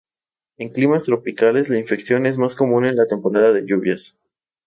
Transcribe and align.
En 0.57 0.69
climas 0.69 1.03
tropicales, 1.03 1.69
la 1.69 1.77
infección 1.77 2.25
es 2.25 2.39
más 2.39 2.55
común 2.55 2.85
en 2.87 2.95
la 2.95 3.05
temporada 3.05 3.53
de 3.53 3.67
lluvias. 3.67 4.17